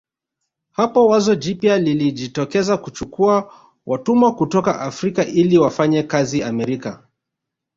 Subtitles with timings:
[0.71, 3.53] Hapo wazo jipya lilijitokeza kuchukua
[3.85, 7.03] watumwa kutoka Afrika ili wafanye kazi Amerika